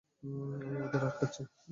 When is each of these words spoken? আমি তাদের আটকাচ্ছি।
আমি 0.23 0.77
তাদের 0.83 1.01
আটকাচ্ছি। 1.07 1.41